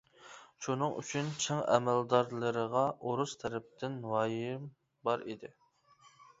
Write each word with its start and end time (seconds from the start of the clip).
شۇنىڭ 0.67 0.95
ئۈچۈن 1.01 1.29
چىڭ 1.43 1.61
ئەمەلدارلىرىغا 1.75 2.83
ئورۇس 3.03 3.37
تەرەپتىن 3.45 4.01
ۋايىم 4.15 4.69
بار 5.11 5.31
ئىدى. 5.31 5.57